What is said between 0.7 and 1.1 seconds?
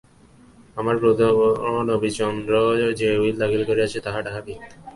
আমার